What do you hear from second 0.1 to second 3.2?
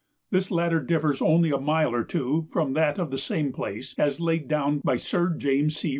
This latter differs only a mile or two from that of the